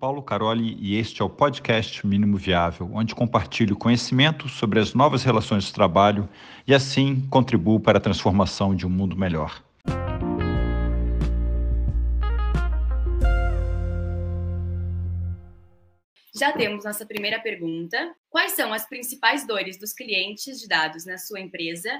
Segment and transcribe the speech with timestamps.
[0.00, 5.22] Paulo Caroli e este é o podcast Mínimo Viável, onde compartilho conhecimento sobre as novas
[5.22, 6.26] relações de trabalho
[6.66, 9.62] e assim contribuo para a transformação de um mundo melhor.
[16.34, 18.16] Já temos nossa primeira pergunta.
[18.30, 21.90] Quais são as principais dores dos clientes de dados na sua empresa?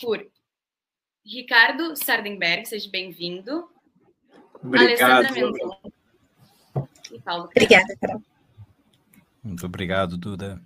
[0.00, 0.24] Por
[1.26, 3.68] Ricardo Sardenberg, seja bem-vindo.
[4.62, 5.10] Obrigado.
[5.10, 5.95] Alessandra Mendonça
[7.14, 7.44] e Paulo.
[7.44, 8.22] Obrigada, Carol.
[9.42, 10.60] Muito obrigado, Duda.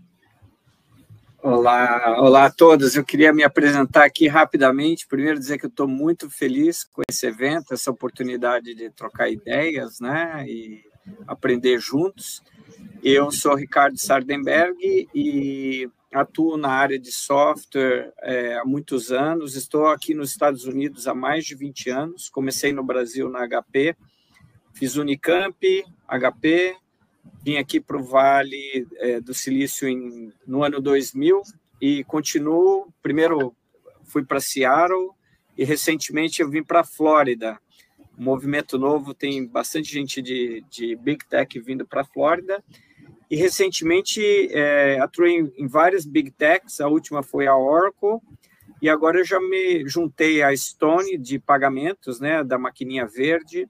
[1.43, 2.95] Olá, olá a todos.
[2.95, 5.07] Eu queria me apresentar aqui rapidamente.
[5.07, 10.01] Primeiro dizer que eu estou muito feliz com esse evento, essa oportunidade de trocar ideias,
[10.01, 10.85] né, e
[11.27, 12.43] aprender juntos.
[13.03, 19.57] Eu sou Ricardo Sardenberg e atuo na área de software é, há muitos anos.
[19.57, 22.29] Estou aqui nos Estados Unidos há mais de 20 anos.
[22.29, 23.97] Comecei no Brasil na HP,
[24.81, 26.75] fiz Unicamp, HP,
[27.45, 31.43] vim aqui para o Vale é, do Silício em, no ano 2000
[31.79, 32.89] e continuo.
[33.03, 33.55] Primeiro
[34.05, 35.11] fui para Seattle
[35.55, 37.61] e recentemente eu vim para Flórida
[38.17, 42.65] movimento novo, tem bastante gente de, de Big Tech vindo para Flórida.
[43.31, 48.19] E recentemente é, atuei em, em, várias Big Techs, a última foi a Oracle,
[48.81, 53.69] e agora eu já me juntei à Stone de pagamentos, né, da maquininha verde,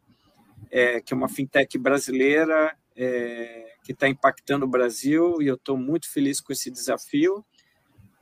[0.70, 5.76] é, que é uma fintech brasileira é, que está impactando o Brasil, e eu estou
[5.76, 7.44] muito feliz com esse desafio.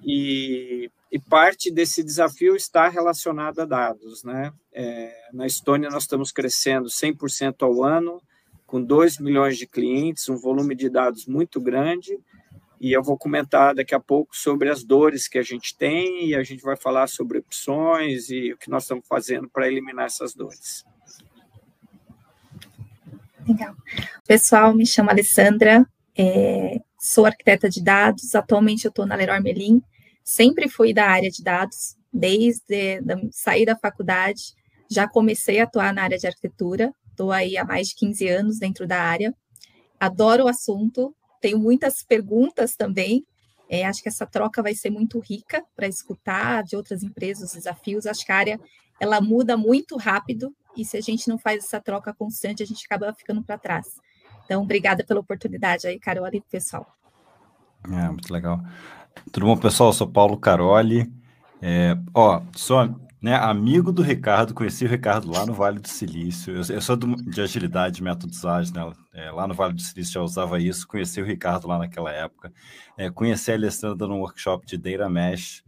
[0.03, 4.23] E, e, parte desse desafio está relacionado a dados.
[4.23, 4.53] Né?
[4.73, 8.23] É, na Estônia, nós estamos crescendo 100% ao ano,
[8.67, 12.19] com 2 milhões de clientes, um volume de dados muito grande,
[12.81, 16.35] e eu vou comentar daqui a pouco sobre as dores que a gente tem, e
[16.35, 20.35] a gente vai falar sobre opções e o que nós estamos fazendo para eliminar essas
[20.35, 20.85] dores.
[23.49, 23.75] Legal.
[24.27, 29.83] Pessoal, me chamo Alessandra, é, sou arquiteta de dados, atualmente eu estou na Leroy Merlin,
[30.23, 33.01] sempre fui da área de dados, desde
[33.33, 34.42] sair da faculdade,
[34.91, 38.58] já comecei a atuar na área de arquitetura, estou aí há mais de 15 anos
[38.58, 39.35] dentro da área,
[39.98, 43.25] adoro o assunto, tenho muitas perguntas também,
[43.67, 47.57] é, acho que essa troca vai ser muito rica para escutar de outras empresas, os
[47.57, 48.61] desafios, acho que a área
[49.01, 52.86] ela muda muito rápido, e se a gente não faz essa troca constante, a gente
[52.86, 54.00] acaba ficando para trás.
[54.44, 56.86] Então, obrigada pela oportunidade aí, Carol, pessoal.
[57.84, 58.62] É, muito legal.
[59.33, 59.90] Tudo bom, pessoal?
[59.90, 61.12] Eu sou Paulo Caroli.
[61.61, 62.78] É, ó, sou
[63.20, 66.55] né, amigo do Ricardo, conheci o Ricardo lá no Vale do Silício.
[66.55, 68.90] Eu, eu sou do, de agilidade, métodos ágeis, né?
[69.12, 70.86] É, lá no Vale do Silício já usava isso.
[70.86, 72.52] Conheci o Ricardo lá naquela época.
[72.96, 75.64] É, conheci a Alessandra dando um workshop de Data Mesh.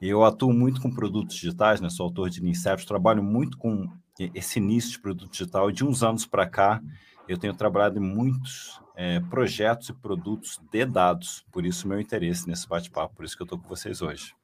[0.00, 1.90] Eu atuo muito com produtos digitais, né?
[1.90, 3.88] Sou autor de Incept, trabalho muito com
[4.34, 5.70] esse início de produto digital.
[5.70, 6.80] E de uns anos para cá,
[7.28, 12.48] eu tenho trabalhado em muitos é, projetos e produtos de dados, por isso meu interesse
[12.48, 14.34] nesse bate-papo, por isso que eu estou com vocês hoje.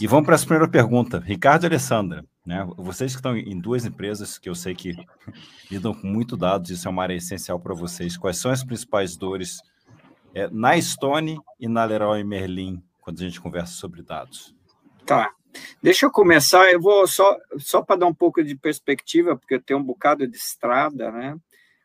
[0.00, 1.18] E vamos para essa primeira pergunta.
[1.18, 4.94] Ricardo e Alessandra, né, vocês que estão em duas empresas que eu sei que
[5.70, 9.16] lidam com muito dados, isso é uma área essencial para vocês, quais são as principais
[9.16, 9.60] dores
[10.34, 14.54] é, na Stone e na Leroy Merlin, quando a gente conversa sobre dados?
[15.04, 15.30] Tá,
[15.82, 19.62] Deixa eu começar, eu vou só, só para dar um pouco de perspectiva, porque eu
[19.62, 21.36] tenho um bocado de estrada, né?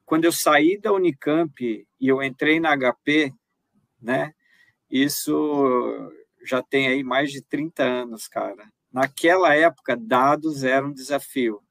[0.06, 3.34] Quando eu saí da Unicamp e eu entrei na HP,
[4.02, 4.34] né?
[4.90, 6.12] Isso
[6.46, 8.70] já tem aí mais de 30 anos, cara.
[8.92, 11.62] Naquela época, dados eram um desafio.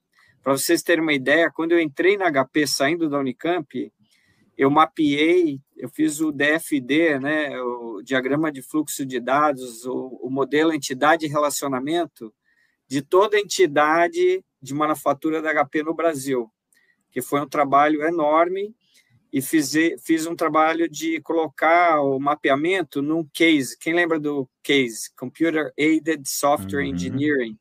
[0.42, 3.92] Para vocês terem uma ideia, quando eu entrei na HP saindo da Unicamp,
[4.56, 10.30] eu mapeei, eu fiz o DFD, né, o diagrama de fluxo de dados, o, o
[10.30, 12.32] modelo entidade e relacionamento
[12.88, 16.50] de toda entidade de manufatura da HP no Brasil
[17.16, 18.76] que foi um trabalho enorme,
[19.32, 19.72] e fiz,
[20.04, 23.78] fiz um trabalho de colocar o mapeamento num case.
[23.78, 25.10] Quem lembra do case?
[25.16, 26.90] Computer Aided Software uhum.
[26.90, 27.58] Engineering,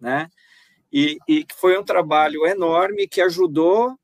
[0.00, 0.28] né?
[0.92, 3.96] E, e foi um trabalho enorme que ajudou,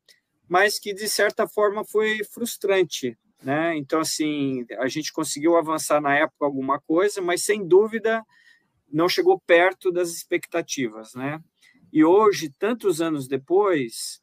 [0.53, 3.75] mas que de certa forma foi frustrante, né?
[3.75, 8.23] Então assim a gente conseguiu avançar na época alguma coisa, mas sem dúvida
[8.93, 11.43] não chegou perto das expectativas, né?
[11.91, 14.23] E hoje, tantos anos depois,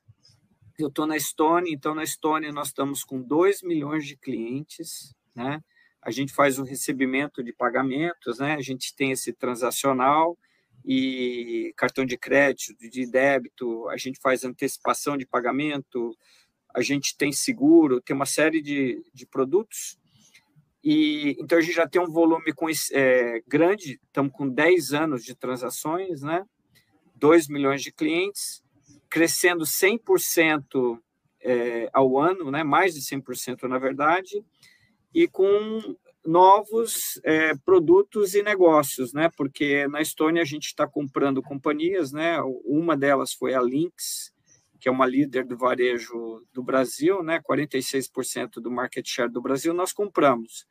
[0.77, 5.59] eu estou na Estônia, então na Estônia nós estamos com 2 milhões de clientes, né?
[5.99, 8.53] A gente faz o recebimento de pagamentos, né?
[8.53, 10.37] A gente tem esse transacional
[10.85, 16.15] e cartão de crédito, de débito, a gente faz antecipação de pagamento,
[16.73, 19.97] a gente tem seguro, tem uma série de, de produtos.
[20.83, 25.25] E então a gente já tem um volume com, é, grande, estamos com 10 anos
[25.25, 26.45] de transações, né?
[27.15, 28.63] 2 milhões de clientes
[29.09, 30.99] crescendo 100%
[31.41, 34.43] é, ao ano, né, mais de 100% na verdade,
[35.13, 39.29] e com novos é, produtos e negócios, né?
[39.35, 42.39] Porque na Estônia a gente está comprando companhias, né?
[42.65, 44.31] Uma delas foi a Lynx,
[44.79, 47.41] que é uma líder do varejo do Brasil, né?
[47.41, 50.65] 46% do market share do Brasil nós compramos.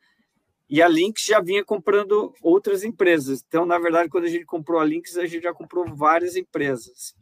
[0.69, 3.43] E a Lynx já vinha comprando outras empresas.
[3.47, 7.15] Então, na verdade, quando a gente comprou a Lynx, a gente já comprou várias empresas.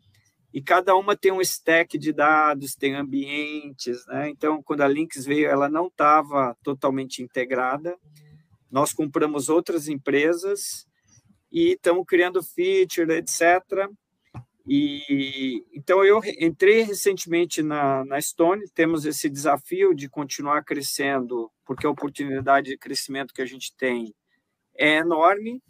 [0.57, 4.27] E cada uma tem um stack de dados, tem ambientes, né?
[4.27, 7.95] Então, quando a Lynx veio, ela não estava totalmente integrada.
[8.71, 10.87] Nós compramos outras empresas
[11.51, 13.87] e estamos criando feature, etc.
[14.65, 21.85] E então eu entrei recentemente na, na Stone, temos esse desafio de continuar crescendo, porque
[21.85, 24.11] a oportunidade de crescimento que a gente tem
[24.75, 25.61] é enorme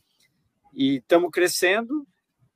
[0.73, 2.07] e estamos crescendo,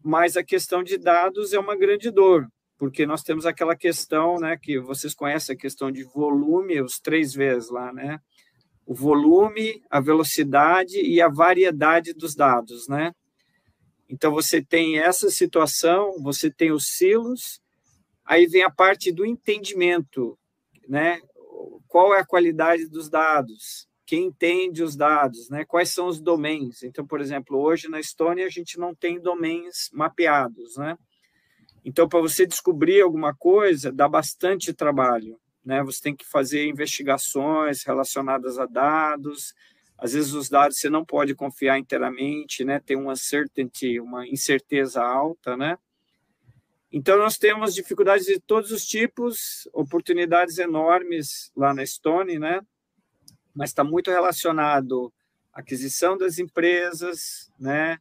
[0.03, 4.57] mas a questão de dados é uma grande dor, porque nós temos aquela questão, né,
[4.57, 8.19] que vocês conhecem a questão de volume, os três vezes lá, né?
[8.85, 13.13] O volume, a velocidade e a variedade dos dados, né?
[14.09, 17.61] Então, você tem essa situação, você tem os silos,
[18.25, 20.37] aí vem a parte do entendimento,
[20.87, 21.21] né?
[21.87, 23.87] Qual é a qualidade dos dados?
[24.11, 25.63] Quem entende os dados, né?
[25.63, 26.83] Quais são os domains?
[26.83, 30.97] Então, por exemplo, hoje na Estônia a gente não tem domains mapeados, né?
[31.85, 35.81] Então, para você descobrir alguma coisa, dá bastante trabalho, né?
[35.83, 39.53] Você tem que fazer investigações relacionadas a dados,
[39.97, 42.81] às vezes os dados você não pode confiar inteiramente, né?
[42.85, 45.77] Tem uma certainty, uma incerteza alta, né?
[46.91, 52.59] Então nós temos dificuldades de todos os tipos, oportunidades enormes lá na Stone, né?
[53.53, 55.11] Mas está muito relacionado
[55.53, 57.99] à aquisição das empresas, né?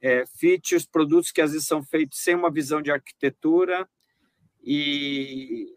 [0.00, 3.88] É, features, produtos que às vezes são feitos sem uma visão de arquitetura.
[4.64, 5.76] E,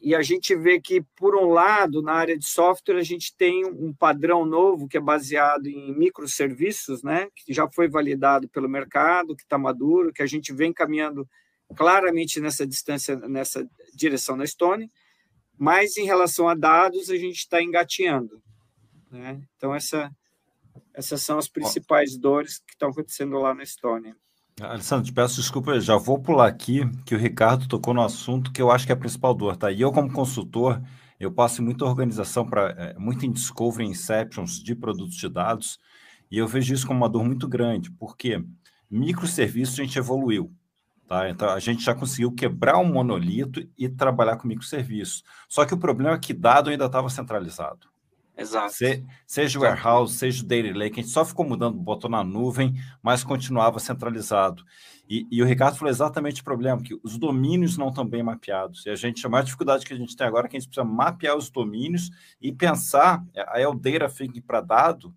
[0.00, 3.64] e a gente vê que, por um lado, na área de software, a gente tem
[3.64, 9.34] um padrão novo que é baseado em microserviços, né, que já foi validado pelo mercado,
[9.34, 11.28] que está maduro, que a gente vem caminhando
[11.76, 14.90] claramente nessa distância, nessa direção na Stone,
[15.58, 18.40] mas em relação a dados, a gente está engatinhando.
[19.10, 19.40] Né?
[19.56, 20.10] Então, essa,
[20.94, 24.16] essas são as principais dores que estão acontecendo lá na Estônia.
[24.60, 28.60] Alessandro, te peço desculpa, já vou pular aqui, que o Ricardo tocou no assunto que
[28.60, 29.70] eu acho que é a principal dor, tá?
[29.70, 30.82] E eu, como consultor,
[31.18, 35.78] eu passo muita organização para, é, muito em discovery inceptions de produtos de dados,
[36.30, 38.44] e eu vejo isso como uma dor muito grande, porque
[38.90, 40.52] microserviços a gente evoluiu,
[41.08, 41.28] tá?
[41.30, 45.24] Então, a gente já conseguiu quebrar um monolito e trabalhar com microserviços.
[45.48, 47.88] Só que o problema é que dado ainda estava centralizado.
[48.36, 48.72] Exato.
[48.72, 52.22] Se, seja o warehouse, seja o data lake, a gente só ficou mudando, botou na
[52.22, 54.62] nuvem, mas continuava centralizado.
[55.08, 58.86] E, e, o Ricardo falou exatamente o problema, que os domínios não estão bem mapeados.
[58.86, 60.68] E a gente, a maior dificuldade que a gente tem agora é que a gente
[60.68, 65.12] precisa mapear os domínios e pensar, aí é o data thinking para dado,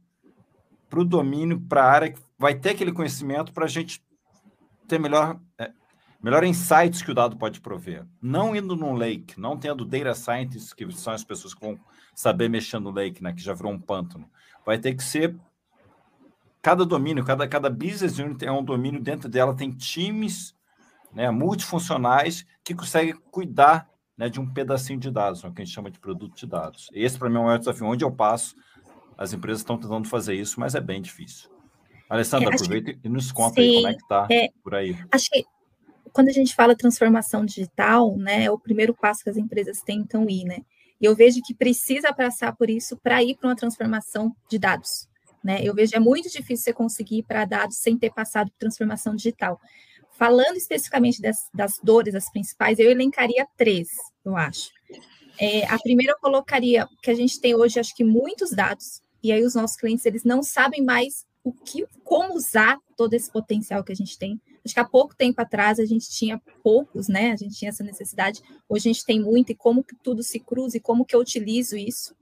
[0.89, 4.03] para o domínio, para a área que vai ter aquele conhecimento para a gente
[4.87, 5.71] ter melhor, é,
[6.21, 8.05] melhor insights que o dado pode prover.
[8.21, 11.79] Não indo num lake, não tendo data scientists, que são as pessoas que vão
[12.13, 14.29] saber mexer no lake, né, que já virou um pântano.
[14.65, 15.35] Vai ter que ser
[16.61, 20.55] cada domínio, cada, cada business unit é um domínio, dentro dela tem times
[21.11, 25.65] né, multifuncionais que conseguem cuidar né, de um pedacinho de dados, né, o que a
[25.65, 26.89] gente chama de produto de dados.
[26.93, 27.87] Esse, para mim, é o maior desafio.
[27.87, 28.55] Onde eu passo,
[29.17, 31.49] as empresas estão tentando fazer isso, mas é bem difícil.
[32.07, 32.99] Alessandra, é, aproveita que...
[33.03, 34.97] e nos conta sim, aí como é que está é, por aí.
[35.11, 35.45] Acho que
[36.13, 40.29] quando a gente fala transformação digital, né, é o primeiro passo que as empresas tentam
[40.29, 40.59] ir, né?
[40.99, 45.09] E eu vejo que precisa passar por isso para ir para uma transformação de dados.
[45.43, 45.59] Né?
[45.63, 49.15] Eu vejo é muito difícil você conseguir ir para dados sem ter passado por transformação
[49.15, 49.59] digital.
[50.11, 53.89] Falando especificamente das, das dores, as principais, eu elencaria três,
[54.23, 54.69] eu acho.
[55.39, 59.31] É, a primeira eu colocaria que a gente tem hoje, acho que muitos dados, e
[59.31, 63.83] aí os nossos clientes eles não sabem mais o que, como usar todo esse potencial
[63.83, 64.39] que a gente tem.
[64.63, 67.31] Acho que há pouco tempo atrás a gente tinha poucos, né?
[67.31, 68.41] A gente tinha essa necessidade.
[68.69, 71.19] Hoje a gente tem muito, e como que tudo se cruza e como que eu
[71.19, 72.15] utilizo isso.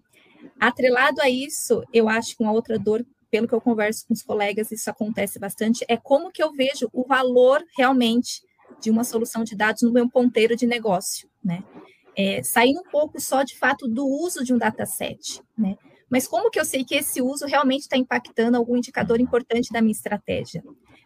[0.59, 4.21] Atrelado a isso, eu acho que uma outra dor, pelo que eu converso com os
[4.21, 8.41] colegas, isso acontece bastante, é como que eu vejo o valor realmente
[8.81, 11.63] de uma solução de dados no meu ponteiro de negócio, né?
[12.15, 15.77] É, um pouco só de fato do uso de um dataset, né?
[16.09, 19.81] Mas como que eu sei que esse uso realmente está impactando algum indicador importante da
[19.81, 20.63] minha estratégia?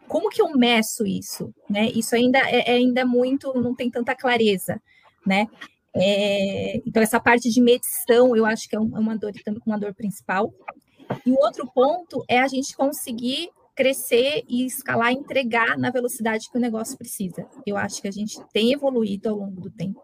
[0.07, 1.53] Como que eu meço isso?
[1.69, 1.89] Né?
[1.89, 4.81] Isso ainda é, é ainda muito, não tem tanta clareza,
[5.25, 5.47] né?
[5.95, 9.31] É, então, essa parte de medição, eu acho que é, é uma dor,
[9.65, 10.51] uma dor principal.
[11.25, 16.57] E o outro ponto é a gente conseguir crescer e escalar, entregar na velocidade que
[16.57, 17.47] o negócio precisa.
[17.65, 20.01] Eu acho que a gente tem evoluído ao longo do tempo,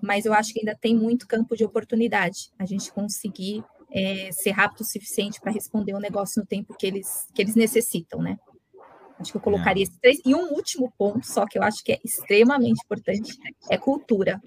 [0.00, 2.50] mas eu acho que ainda tem muito campo de oportunidade.
[2.58, 6.86] A gente conseguir é, ser rápido o suficiente para responder o negócio no tempo que
[6.86, 8.38] eles, que eles necessitam, né?
[9.18, 9.84] Acho que eu colocaria é.
[9.84, 10.20] esses três.
[10.24, 13.38] E um último ponto, só que eu acho que é extremamente importante,
[13.70, 14.40] é cultura.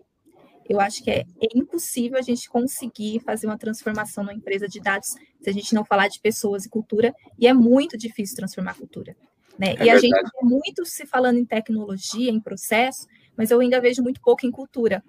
[0.68, 4.80] Eu acho que é, é impossível a gente conseguir fazer uma transformação numa empresa de
[4.80, 5.10] dados
[5.40, 8.75] se a gente não falar de pessoas e cultura, e é muito difícil transformar a
[8.75, 9.16] cultura.
[9.60, 9.70] Né?
[9.70, 9.92] É e verdade.
[9.92, 13.06] a gente vê muito se falando em tecnologia, em processo,
[13.38, 15.04] mas eu ainda vejo muito pouco em cultura.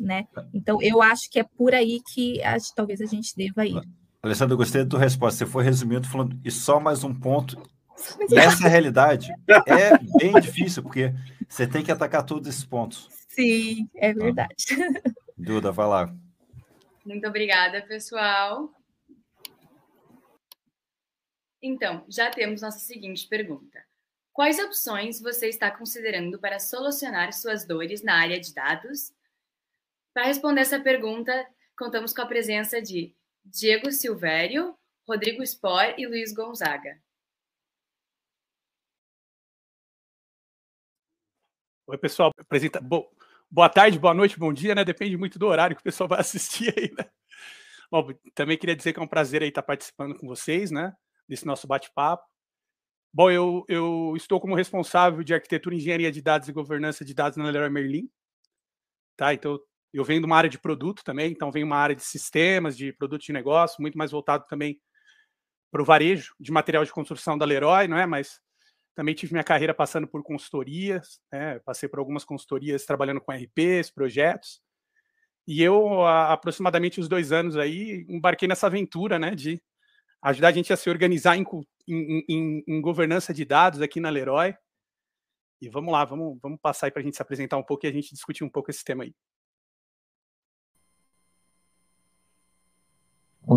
[0.00, 0.26] Né?
[0.52, 3.80] Então, eu acho que é por aí que acho, talvez a gente deva ir.
[4.22, 5.44] Alessandro, eu gostei da tua resposta.
[5.44, 7.62] Você foi resumindo falando, e só mais um ponto.
[8.30, 9.32] Nessa realidade,
[9.66, 11.14] é bem difícil, porque
[11.48, 13.08] você tem que atacar todos esses pontos.
[13.28, 14.24] Sim, é tá.
[14.24, 14.54] verdade.
[15.36, 16.14] Duda, vai lá.
[17.04, 18.70] Muito obrigada, pessoal.
[21.62, 23.82] Então, já temos nossa seguinte pergunta.
[24.32, 29.12] Quais opções você está considerando para solucionar suas dores na área de dados?
[30.14, 31.32] Para responder essa pergunta,
[31.76, 33.12] contamos com a presença de
[33.44, 34.78] Diego Silvério,
[35.08, 37.02] Rodrigo Spor e Luiz Gonzaga.
[41.88, 42.30] Oi, pessoal.
[42.38, 42.80] Apresenta...
[43.50, 44.84] Boa tarde, boa noite, bom dia, né?
[44.84, 47.10] Depende muito do horário que o pessoal vai assistir aí, né?
[47.90, 50.94] Bom, também queria dizer que é um prazer aí estar participando com vocês, né?
[51.28, 52.24] Desse nosso bate-papo.
[53.12, 57.36] Bom, eu, eu estou como responsável de arquitetura, engenharia de dados e governança de dados
[57.36, 58.08] na Leroy Merlin.
[59.16, 59.34] Tá?
[59.34, 59.60] Então,
[59.94, 62.92] eu venho de uma área de produto também, então venho uma área de sistemas, de
[62.92, 64.80] produto de negócio, muito mais voltado também
[65.70, 68.06] para o varejo de material de construção da Leroy, não é?
[68.06, 68.40] Mas
[68.94, 71.58] também tive minha carreira passando por consultorias, né?
[71.60, 74.60] passei por algumas consultorias trabalhando com RPs, projetos.
[75.46, 79.60] E eu, há aproximadamente uns dois anos aí, embarquei nessa aventura, né, de
[80.22, 81.44] ajudar a gente a se organizar em,
[81.86, 84.54] em, em, em governança de dados aqui na Leroy.
[85.60, 87.88] E vamos lá, vamos, vamos passar aí para a gente se apresentar um pouco e
[87.88, 89.14] a gente discutir um pouco esse tema aí.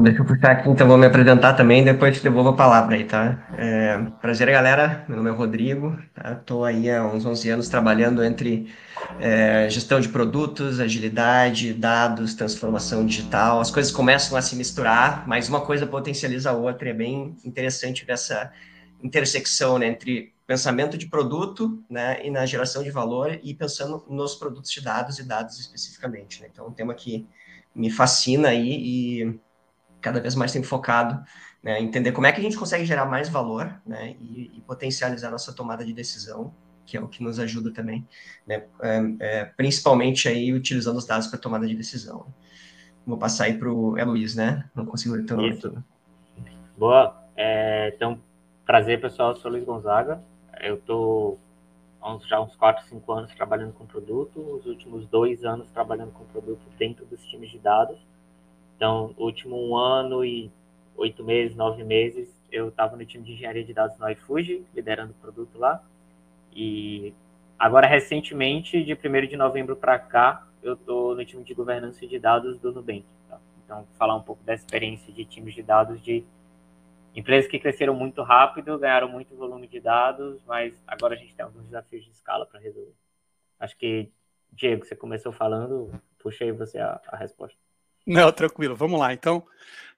[0.03, 3.05] Deixa eu puxar aqui, então vou me apresentar também, depois te devolvo a palavra aí,
[3.05, 3.47] tá?
[3.57, 5.97] É, prazer, galera, meu nome é Rodrigo,
[6.39, 6.67] estou tá?
[6.67, 8.69] aí há uns 11 anos trabalhando entre
[9.17, 15.47] é, gestão de produtos, agilidade, dados, transformação digital, as coisas começam a se misturar, mas
[15.47, 18.51] uma coisa potencializa a outra, é bem interessante ver essa
[19.01, 24.35] intersecção né, entre pensamento de produto né, e na geração de valor e pensando nos
[24.35, 26.49] produtos de dados e dados especificamente, né?
[26.51, 27.27] Então, é um tema que
[27.75, 29.39] me fascina aí e
[30.07, 31.21] cada vez mais tem focado,
[31.61, 35.29] né, entender como é que a gente consegue gerar mais valor, né, e, e potencializar
[35.29, 36.53] nossa tomada de decisão,
[36.85, 38.07] que é o que nos ajuda também,
[38.45, 42.25] né, é, é, principalmente aí utilizando os dados para tomada de decisão.
[43.05, 44.69] Vou passar aí para o Luiz, né?
[44.75, 45.81] Não consigo ler teu nome tudo.
[46.77, 47.15] Boa.
[47.37, 48.19] É, então,
[48.65, 49.29] prazer, pessoal.
[49.29, 50.21] Eu sou Luiz Gonzaga.
[50.59, 51.39] Eu estou
[52.27, 56.61] já uns 4, 5 anos trabalhando com produto, os últimos dois anos trabalhando com produto
[56.77, 57.97] dentro dos times de dados.
[58.77, 60.51] Então, último um ano e
[60.95, 65.11] oito meses, nove meses, eu estava no time de engenharia de dados no iFuji, liderando
[65.11, 65.83] o produto lá.
[66.53, 67.11] E
[67.57, 72.19] agora, recentemente, de 1 de novembro para cá, eu estou no time de governança de
[72.19, 73.03] dados do Nubank.
[73.27, 73.39] Tá?
[73.65, 76.23] Então, falar um pouco da experiência de times de dados de
[77.15, 81.43] empresas que cresceram muito rápido, ganharam muito volume de dados, mas agora a gente tem
[81.43, 82.93] alguns desafios de escala para resolver.
[83.59, 84.11] Acho que,
[84.51, 87.66] Diego, você começou falando, puxei você a, a resposta.
[88.07, 88.73] Não, tranquilo.
[88.73, 89.13] Vamos lá.
[89.13, 89.45] Então,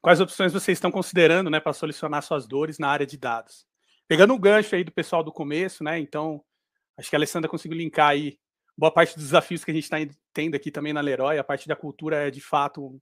[0.02, 3.68] quais opções vocês estão considerando, né, para solucionar suas dores na área de dados?
[4.08, 6.00] Pegando um gancho aí do pessoal do começo, né?
[6.00, 6.44] Então,
[6.98, 8.40] acho que a Alessandra conseguiu linkar aí
[8.76, 9.98] boa parte dos desafios que a gente está
[10.34, 11.38] tendo aqui também na Leroy.
[11.38, 13.00] A parte da cultura é de fato um,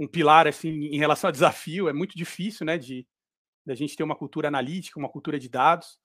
[0.00, 1.88] um pilar assim em relação a desafio.
[1.88, 3.06] É muito difícil, né, de
[3.66, 5.98] a gente ter uma cultura analítica, uma cultura de dados.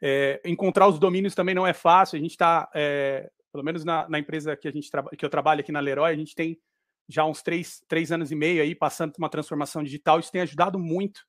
[0.00, 2.16] É, encontrar os domínios também não é fácil.
[2.16, 4.88] A gente está, é, pelo menos na, na empresa que a gente
[5.18, 6.56] que eu trabalho aqui na Leroy, a gente tem
[7.08, 10.42] já uns três, três anos e meio aí, passando por uma transformação digital, isso tem
[10.42, 11.22] ajudado muito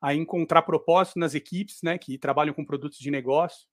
[0.00, 3.66] a encontrar propósito nas equipes, né, que trabalham com produtos de negócio.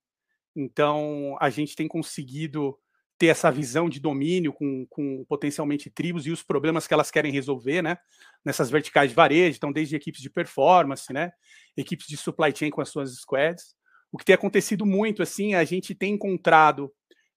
[0.55, 2.77] Então, a gente tem conseguido
[3.17, 7.31] ter essa visão de domínio com, com potencialmente tribos e os problemas que elas querem
[7.31, 7.97] resolver, né,
[8.45, 11.31] nessas verticais de varejo, então desde equipes de performance, né,
[11.75, 13.75] equipes de supply chain com as suas squads.
[14.11, 16.91] O que tem acontecido muito, assim, a gente tem encontrado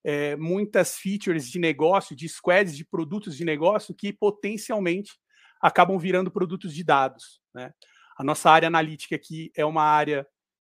[0.05, 5.13] é, muitas features de negócio, de squads de produtos de negócio que potencialmente
[5.59, 7.41] acabam virando produtos de dados.
[7.51, 7.73] Né?
[8.15, 10.25] A nossa área analítica aqui é uma área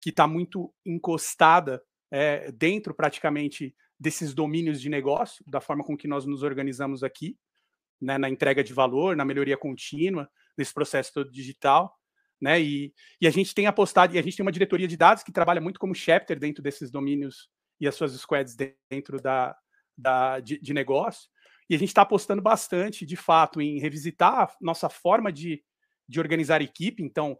[0.01, 6.09] que está muito encostada é, dentro praticamente desses domínios de negócio, da forma com que
[6.09, 7.37] nós nos organizamos aqui,
[8.01, 11.95] né, na entrega de valor, na melhoria contínua, nesse processo todo digital.
[12.41, 15.23] Né, e, e a gente tem apostado, e a gente tem uma diretoria de dados
[15.23, 17.49] que trabalha muito como chapter dentro desses domínios
[17.81, 18.55] e as suas squads
[18.89, 19.57] dentro da,
[19.97, 21.27] da, de, de negócio.
[21.67, 25.63] E a gente está apostando bastante, de fato, em revisitar nossa forma de,
[26.07, 27.37] de organizar equipe, então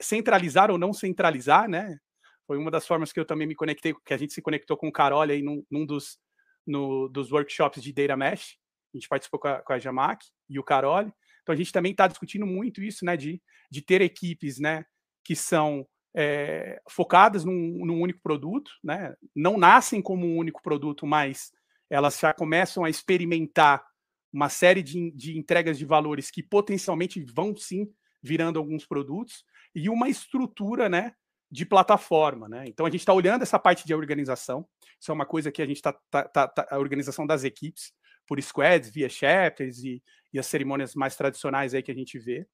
[0.00, 1.98] centralizar ou não centralizar, né?
[2.46, 4.88] Foi uma das formas que eu também me conectei, que a gente se conectou com
[4.88, 6.18] o Carol aí num, num dos,
[6.66, 8.58] no, dos workshops de Data Mesh.
[8.92, 11.10] A gente participou com a, com a Jamac e o Carol.
[11.42, 13.16] Então a gente também está discutindo muito isso, né?
[13.16, 14.84] De, de ter equipes, né?
[15.24, 19.14] Que são é, focadas num, num, único produto, né?
[19.34, 21.52] Não nascem como um único produto, mas
[21.88, 23.84] elas já começam a experimentar
[24.32, 27.90] uma série de, de entregas de valores que potencialmente vão sim
[28.22, 31.14] virando alguns produtos e uma estrutura, né,
[31.50, 32.64] de plataforma, né?
[32.66, 34.66] Então a gente está olhando essa parte de organização.
[34.98, 37.92] Isso é uma coisa que a gente está tá, tá, tá, a organização das equipes
[38.26, 40.02] por squads, via chapters e,
[40.32, 42.46] e as cerimônias mais tradicionais aí que a gente vê.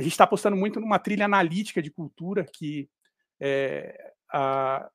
[0.00, 2.88] A gente está apostando muito numa trilha analítica de cultura que
[3.38, 4.88] é, a,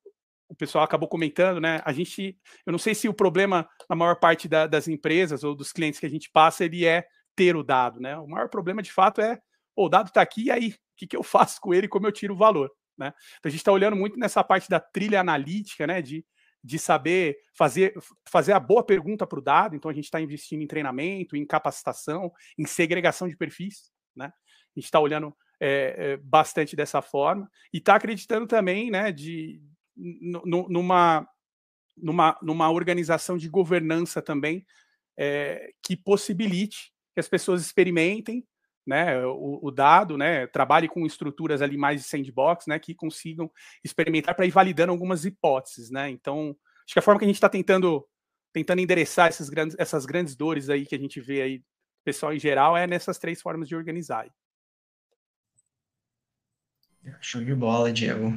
[0.50, 1.80] o pessoal acabou comentando, né?
[1.86, 2.36] A gente,
[2.66, 6.00] eu não sei se o problema na maior parte da, das empresas ou dos clientes
[6.00, 8.18] que a gente passa, ele é ter o dado, né?
[8.18, 9.40] O maior problema de fato é,
[9.76, 12.12] o dado está aqui, e aí, o que, que eu faço com ele, como eu
[12.12, 13.14] tiro o valor, né?
[13.38, 16.02] Então a gente está olhando muito nessa parte da trilha analítica, né?
[16.02, 16.26] De,
[16.64, 17.94] de saber fazer,
[18.28, 21.46] fazer a boa pergunta para o dado, então a gente está investindo em treinamento, em
[21.46, 24.34] capacitação, em segregação de perfis, né?
[24.76, 29.62] A gente está olhando é, é, bastante dessa forma e está acreditando também, né, de,
[29.96, 31.28] numa,
[31.98, 34.66] numa, numa organização de governança também
[35.18, 38.46] é, que possibilite que as pessoas experimentem
[38.86, 43.50] né, o, o, dado, né, trabalhe com estruturas ali mais de sandbox, né, que consigam
[43.84, 46.10] experimentar para ir validando algumas hipóteses, né.
[46.10, 46.56] Então,
[46.86, 48.06] acho que a forma que a gente está tentando
[48.56, 51.64] tentando endereçar essas grandes, essas grandes dores aí que a gente vê aí,
[52.06, 54.26] pessoal em geral, é nessas três formas de organizar.
[57.22, 58.34] Show de bola, Diego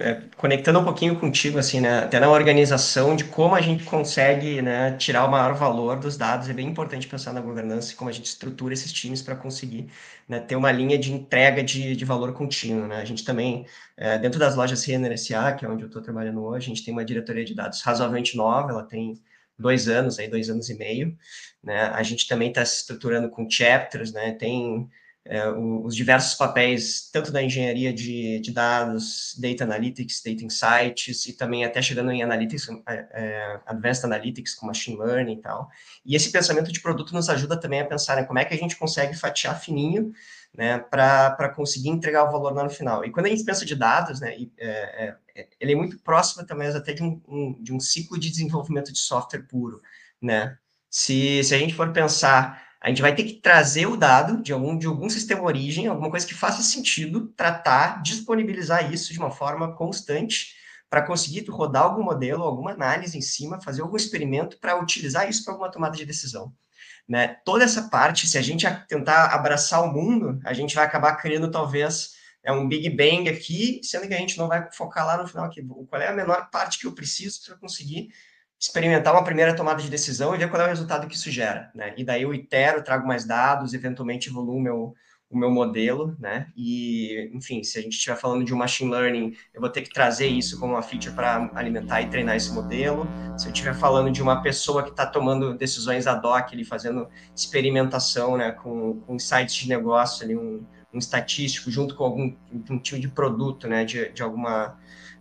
[0.00, 4.60] é, conectando um pouquinho contigo, assim, né, até na organização de como a gente consegue,
[4.60, 8.10] né, tirar o maior valor dos dados, é bem importante pensar na governança e como
[8.10, 9.88] a gente estrutura esses times para conseguir
[10.28, 14.18] né, ter uma linha de entrega de, de valor contínuo, né, a gente também, é,
[14.18, 16.92] dentro das lojas Renner S.A., que é onde eu estou trabalhando hoje, a gente tem
[16.92, 19.14] uma diretoria de dados razoavelmente nova, ela tem
[19.56, 21.16] dois anos, aí dois anos e meio,
[21.62, 24.90] né, a gente também está se estruturando com chapters, né, tem
[25.26, 31.32] é, os diversos papéis, tanto da engenharia de, de, dados, data analytics, data insights, e
[31.32, 35.70] também até chegando em analytics, é, é, advanced analytics, com machine learning e tal.
[36.04, 38.56] E esse pensamento de produto nos ajuda também a pensar né, como é que a
[38.56, 40.12] gente consegue fatiar fininho
[40.54, 43.02] né, para conseguir entregar o valor lá no final.
[43.02, 46.68] E quando a gente pensa de dados, né, é, é, ele é muito próximo também
[46.68, 49.80] até de um, um, de um ciclo de desenvolvimento de software puro.
[50.20, 50.56] Né?
[50.90, 54.52] Se, se a gente for pensar a gente vai ter que trazer o dado de
[54.52, 59.30] algum, de algum sistema origem, alguma coisa que faça sentido, tratar, disponibilizar isso de uma
[59.30, 60.54] forma constante
[60.90, 65.42] para conseguir rodar algum modelo, alguma análise em cima, fazer algum experimento para utilizar isso
[65.42, 66.52] para alguma tomada de decisão.
[67.08, 67.38] Né?
[67.42, 71.50] Toda essa parte, se a gente tentar abraçar o mundo, a gente vai acabar criando
[71.50, 75.26] talvez é um Big Bang aqui, sendo que a gente não vai focar lá no
[75.26, 75.66] final aqui.
[75.88, 78.10] Qual é a menor parte que eu preciso para conseguir
[78.58, 81.70] experimentar uma primeira tomada de decisão e ver qual é o resultado que isso gera,
[81.74, 81.94] né?
[81.96, 84.94] E daí eu itero, trago mais dados, eventualmente evoluo o meu,
[85.34, 86.46] o meu modelo, né?
[86.56, 89.92] E, enfim, se a gente estiver falando de um machine learning, eu vou ter que
[89.92, 93.06] trazer isso como uma feature para alimentar e treinar esse modelo.
[93.36, 97.08] Se eu estiver falando de uma pessoa que está tomando decisões ad hoc, ali, fazendo
[97.34, 102.36] experimentação, né, com, com sites de negócio, ali, um, um estatístico junto com algum
[102.70, 104.78] um time de produto, né, de, de alguma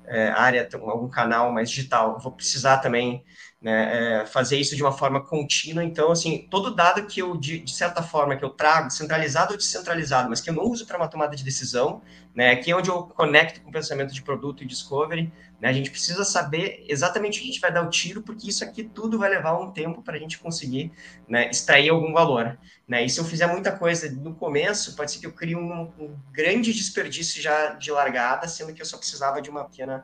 [0.07, 2.19] é, área, algum canal mais digital.
[2.19, 3.23] Vou precisar também
[3.63, 5.81] né, é, fazer isso de uma forma contínua.
[5.81, 9.57] Então, assim, todo dado que eu, de, de, certa forma, que eu trago, centralizado ou
[9.57, 12.01] descentralizado, mas que eu não uso para uma tomada de decisão,
[12.35, 15.73] né, aqui é onde eu conecto com o pensamento de produto e discovery, né, a
[15.73, 18.83] gente precisa saber exatamente o que a gente vai dar o tiro, porque isso aqui
[18.83, 20.91] tudo vai levar um tempo para a gente conseguir
[21.25, 22.59] né, extrair algum valor.
[22.85, 25.83] Né, e se eu fizer muita coisa no começo, pode ser que eu crie um,
[25.97, 30.03] um grande desperdício já de largada, sendo que eu só precisava de uma pequena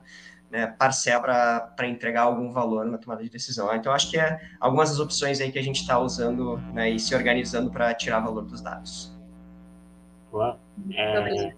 [0.49, 1.21] né, parcela
[1.75, 3.73] para entregar algum valor na tomada de decisão.
[3.75, 6.99] Então, acho que é algumas das opções aí que a gente está usando né, e
[6.99, 9.15] se organizando para tirar valor dos dados.
[10.31, 10.59] Boa.
[10.93, 11.53] É...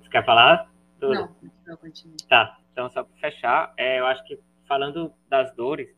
[0.00, 0.70] Você quer falar?
[0.98, 1.14] Tudo?
[1.14, 1.30] Não,
[1.66, 2.16] não continue.
[2.28, 5.88] Tá, então só para fechar, é, eu acho que falando das dores,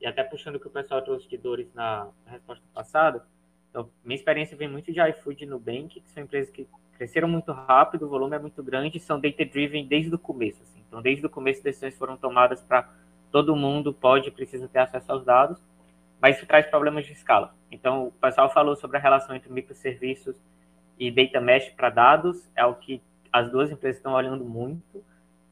[0.00, 3.24] e até puxando o que o pessoal trouxe de dores na, na resposta passada,
[3.70, 7.52] então, minha experiência vem muito de iFood e Nubank, que são empresas que cresceram muito
[7.52, 10.62] rápido, o volume é muito grande, são data-driven desde o começo.
[10.62, 10.77] Assim.
[10.88, 12.88] Então, desde o começo, decisões foram tomadas para
[13.30, 15.62] todo mundo pode e precisa ter acesso aos dados,
[16.20, 17.54] mas isso traz problemas de escala.
[17.70, 20.36] Então, o pessoal falou sobre a relação entre microserviços
[20.98, 25.04] e data mesh para dados, é o que as duas empresas estão olhando muito,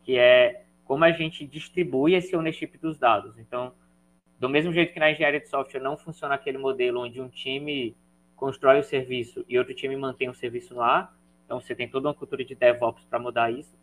[0.03, 3.39] que é como a gente distribui esse ownership dos dados.
[3.39, 3.73] Então,
[4.39, 7.97] Do mesmo jeito que na engenharia de software não funciona aquele modelo onde um time
[8.35, 12.09] constrói o serviço e outro time mantém o serviço no ar, então você tem toda
[12.09, 13.75] uma cultura de DevOps para mudar isso.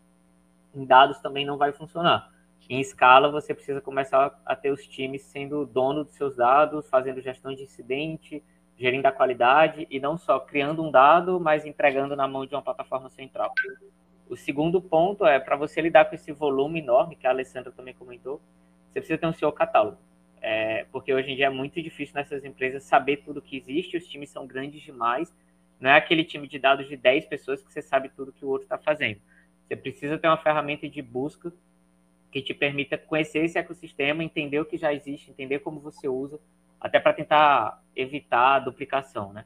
[0.74, 2.32] Em dados também não vai funcionar.
[2.68, 7.20] Em escala, você precisa começar a ter os times sendo dono dos seus dados, fazendo
[7.20, 8.42] gestão de incidente,
[8.76, 12.62] gerindo a qualidade e não só criando um dado, mas entregando na mão de uma
[12.62, 13.52] plataforma central.
[14.28, 17.94] O segundo ponto é para você lidar com esse volume enorme que a Alessandra também
[17.94, 18.40] comentou,
[18.88, 19.98] você precisa ter um seu catálogo.
[20.40, 24.06] É, porque hoje em dia é muito difícil nessas empresas saber tudo que existe, os
[24.06, 25.34] times são grandes demais.
[25.80, 28.48] Não é aquele time de dados de 10 pessoas que você sabe tudo que o
[28.48, 29.20] outro está fazendo.
[29.66, 31.52] Você precisa ter uma ferramenta de busca
[32.30, 36.40] que te permita conhecer esse ecossistema, entender o que já existe, entender como você usa,
[36.80, 39.44] até para tentar evitar a duplicação, né?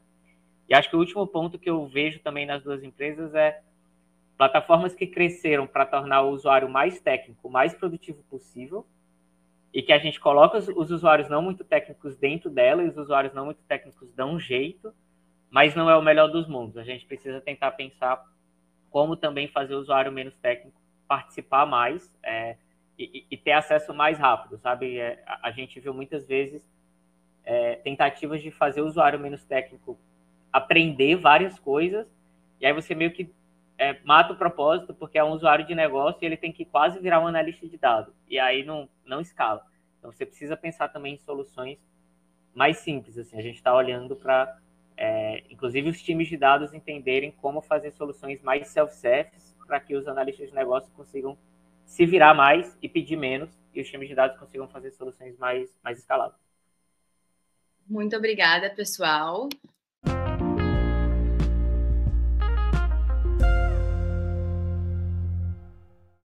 [0.67, 3.61] E acho que o último ponto que eu vejo também nas duas empresas é
[4.37, 8.85] plataformas que cresceram para tornar o usuário mais técnico, mais produtivo possível,
[9.73, 12.97] e que a gente coloca os, os, usuários não muito técnicos dentro dela e os
[12.97, 14.93] usuários não muito técnicos dão um jeito,
[15.49, 16.77] mas não é o melhor dos mundos.
[16.77, 18.23] A gente precisa tentar pensar
[18.89, 22.55] como também fazer o usuário menos técnico participar mais é,
[22.97, 24.99] e, e, ter acesso mais rápido, sabe?
[24.99, 26.61] É, a, gente viu muitas vezes
[27.43, 29.97] é, tentativas de fazer o usuário menos técnico
[30.51, 32.13] aprender várias coisas
[32.59, 33.33] e aí você meio que
[33.77, 36.99] é, mata o propósito, porque é um usuário de negócio e ele tem que quase
[36.99, 38.13] virar um analista de dados.
[38.27, 39.65] E aí não, não escala.
[39.97, 41.79] Então você precisa pensar também em soluções
[42.53, 43.17] mais simples.
[43.17, 44.59] Assim, a gente está olhando para,
[45.01, 50.05] é, inclusive, os times de dados entenderem como fazer soluções mais self-service para que os
[50.09, 51.37] analistas de negócio consigam
[51.85, 55.69] se virar mais e pedir menos e os times de dados consigam fazer soluções mais,
[55.81, 56.41] mais escaláveis.
[57.87, 59.47] Muito obrigada, pessoal.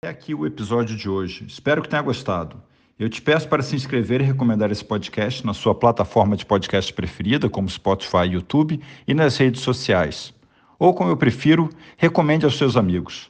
[0.03, 1.45] É aqui o episódio de hoje.
[1.45, 2.72] Espero que tenha gostado.
[3.03, 6.93] Eu te peço para se inscrever e recomendar esse podcast na sua plataforma de podcast
[6.93, 10.33] preferida, como Spotify e YouTube, e nas redes sociais.
[10.79, 13.29] Ou, como eu prefiro, recomende aos seus amigos.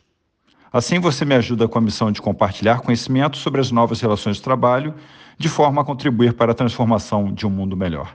[0.71, 4.43] Assim você me ajuda com a missão de compartilhar conhecimento sobre as novas relações de
[4.43, 4.95] trabalho,
[5.39, 8.15] de forma a contribuir para a transformação de um mundo melhor.